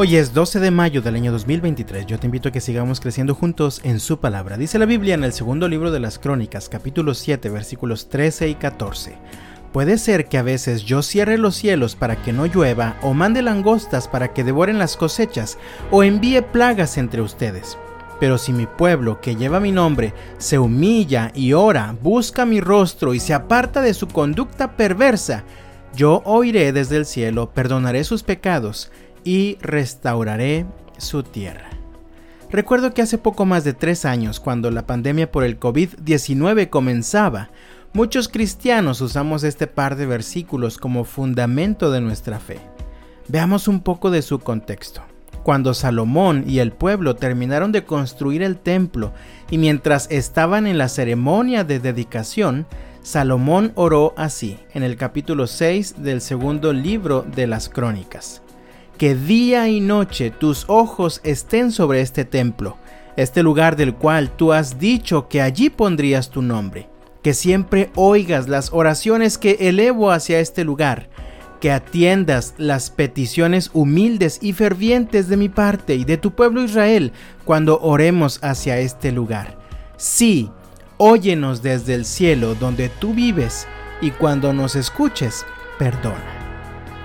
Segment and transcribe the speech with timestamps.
[0.00, 2.06] Hoy es 12 de mayo del año 2023.
[2.06, 4.56] Yo te invito a que sigamos creciendo juntos en su palabra.
[4.56, 8.54] Dice la Biblia en el segundo libro de las Crónicas, capítulo 7, versículos 13 y
[8.54, 9.18] 14.
[9.72, 13.42] Puede ser que a veces yo cierre los cielos para que no llueva, o mande
[13.42, 15.58] langostas para que devoren las cosechas,
[15.90, 17.76] o envíe plagas entre ustedes.
[18.20, 23.14] Pero si mi pueblo, que lleva mi nombre, se humilla y ora, busca mi rostro
[23.14, 25.42] y se aparta de su conducta perversa,
[25.96, 28.92] yo oiré desde el cielo, perdonaré sus pecados,
[29.28, 30.64] y restauraré
[30.96, 31.68] su tierra.
[32.50, 37.50] Recuerdo que hace poco más de tres años, cuando la pandemia por el COVID-19 comenzaba,
[37.92, 42.58] muchos cristianos usamos este par de versículos como fundamento de nuestra fe.
[43.28, 45.02] Veamos un poco de su contexto.
[45.42, 49.12] Cuando Salomón y el pueblo terminaron de construir el templo
[49.50, 52.66] y mientras estaban en la ceremonia de dedicación,
[53.02, 58.40] Salomón oró así en el capítulo 6 del segundo libro de las Crónicas
[58.98, 62.76] que día y noche tus ojos estén sobre este templo,
[63.16, 66.88] este lugar del cual tú has dicho que allí pondrías tu nombre,
[67.22, 71.08] que siempre oigas las oraciones que elevo hacia este lugar,
[71.60, 77.12] que atiendas las peticiones humildes y fervientes de mi parte y de tu pueblo Israel
[77.44, 79.58] cuando oremos hacia este lugar.
[79.96, 80.50] Sí,
[80.96, 83.68] óyenos desde el cielo donde tú vives
[84.00, 85.46] y cuando nos escuches,
[85.78, 86.24] perdona.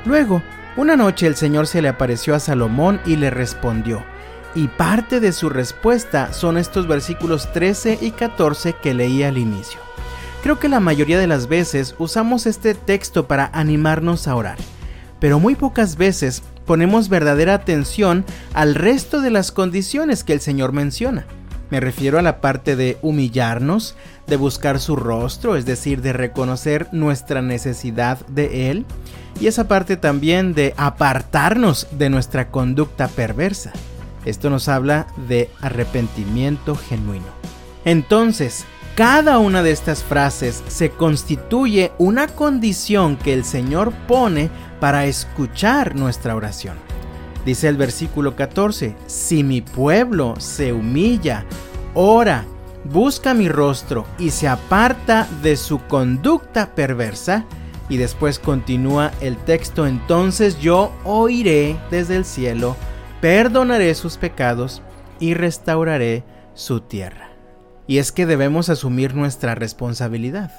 [0.05, 0.41] Luego,
[0.75, 4.03] una noche el Señor se le apareció a Salomón y le respondió,
[4.55, 9.79] y parte de su respuesta son estos versículos 13 y 14 que leí al inicio.
[10.41, 14.57] Creo que la mayoría de las veces usamos este texto para animarnos a orar,
[15.19, 20.73] pero muy pocas veces ponemos verdadera atención al resto de las condiciones que el Señor
[20.73, 21.25] menciona.
[21.73, 23.95] Me refiero a la parte de humillarnos,
[24.27, 28.85] de buscar su rostro, es decir, de reconocer nuestra necesidad de Él,
[29.41, 33.73] y esa parte también de apartarnos de nuestra conducta perversa.
[34.23, 37.25] Esto nos habla de arrepentimiento genuino.
[37.85, 45.07] Entonces, cada una de estas frases se constituye una condición que el Señor pone para
[45.07, 46.92] escuchar nuestra oración.
[47.45, 51.45] Dice el versículo 14, si mi pueblo se humilla,
[51.93, 52.45] ora,
[52.85, 57.45] busca mi rostro y se aparta de su conducta perversa,
[57.89, 62.77] y después continúa el texto, entonces yo oiré desde el cielo,
[63.19, 64.81] perdonaré sus pecados
[65.19, 66.23] y restauraré
[66.53, 67.31] su tierra.
[67.85, 70.51] Y es que debemos asumir nuestra responsabilidad.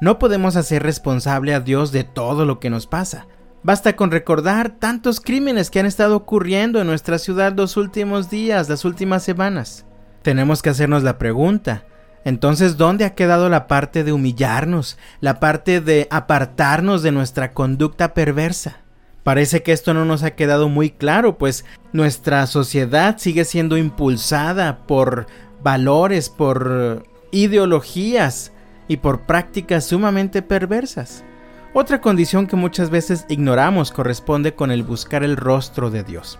[0.00, 3.26] No podemos hacer responsable a Dios de todo lo que nos pasa.
[3.64, 8.68] Basta con recordar tantos crímenes que han estado ocurriendo en nuestra ciudad los últimos días,
[8.68, 9.86] las últimas semanas.
[10.22, 11.84] Tenemos que hacernos la pregunta,
[12.24, 18.14] entonces, ¿dónde ha quedado la parte de humillarnos, la parte de apartarnos de nuestra conducta
[18.14, 18.78] perversa?
[19.22, 24.86] Parece que esto no nos ha quedado muy claro, pues nuestra sociedad sigue siendo impulsada
[24.86, 25.26] por
[25.62, 28.52] valores, por ideologías
[28.88, 31.24] y por prácticas sumamente perversas.
[31.76, 36.38] Otra condición que muchas veces ignoramos corresponde con el buscar el rostro de Dios.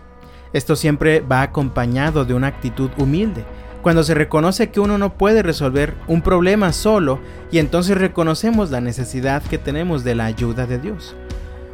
[0.53, 3.45] Esto siempre va acompañado de una actitud humilde,
[3.83, 7.19] cuando se reconoce que uno no puede resolver un problema solo
[7.51, 11.17] y entonces reconocemos la necesidad que tenemos de la ayuda de Dios.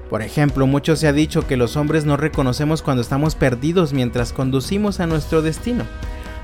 [0.09, 4.33] Por ejemplo, mucho se ha dicho que los hombres no reconocemos cuando estamos perdidos mientras
[4.33, 5.85] conducimos a nuestro destino.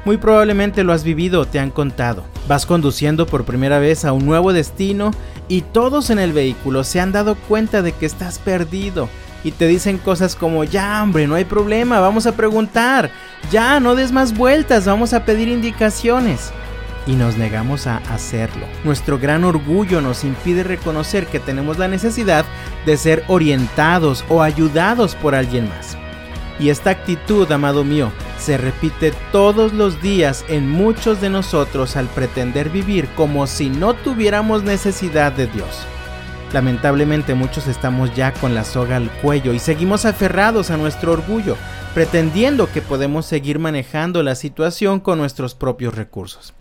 [0.04, 2.24] Muy probablemente lo has vivido te han contado.
[2.48, 5.10] Vas conduciendo por primera vez a un nuevo destino
[5.48, 9.08] y todos en el vehículo se han dado cuenta de que estás perdido
[9.42, 13.10] y te dicen cosas como ya hombre, no hay problema, vamos a preguntar,
[13.50, 16.52] ya no des más vueltas, vamos a pedir indicaciones.
[17.06, 18.66] Y nos negamos a hacerlo.
[18.82, 22.44] Nuestro gran orgullo nos impide reconocer que tenemos la necesidad
[22.84, 25.96] de ser orientados o ayudados por alguien más.
[26.58, 28.10] Y esta actitud, amado mío,
[28.46, 33.94] se repite todos los días en muchos de nosotros al pretender vivir como si no
[33.94, 35.84] tuviéramos necesidad de Dios.
[36.52, 41.56] Lamentablemente muchos estamos ya con la soga al cuello y seguimos aferrados a nuestro orgullo,
[41.92, 46.54] pretendiendo que podemos seguir manejando la situación con nuestros propios recursos.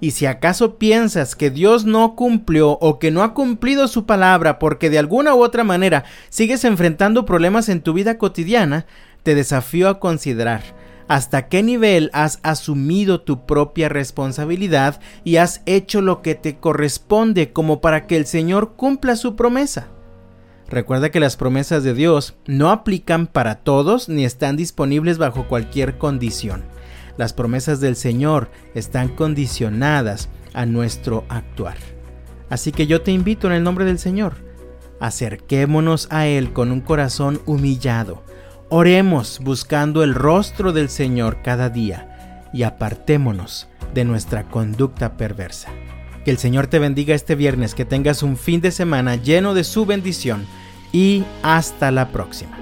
[0.00, 4.58] Y si acaso piensas que Dios no cumplió o que no ha cumplido su palabra
[4.58, 8.86] porque de alguna u otra manera sigues enfrentando problemas en tu vida cotidiana,
[9.22, 10.79] te desafío a considerar
[11.10, 17.52] hasta qué nivel has asumido tu propia responsabilidad y has hecho lo que te corresponde
[17.52, 19.88] como para que el Señor cumpla su promesa.
[20.68, 25.98] Recuerda que las promesas de Dios no aplican para todos ni están disponibles bajo cualquier
[25.98, 26.62] condición.
[27.16, 31.76] Las promesas del Señor están condicionadas a nuestro actuar.
[32.50, 34.36] Así que yo te invito en el nombre del Señor,
[35.00, 38.22] acerquémonos a Él con un corazón humillado,
[38.72, 45.70] Oremos buscando el rostro del Señor cada día y apartémonos de nuestra conducta perversa.
[46.24, 49.64] Que el Señor te bendiga este viernes, que tengas un fin de semana lleno de
[49.64, 50.46] su bendición
[50.92, 52.59] y hasta la próxima.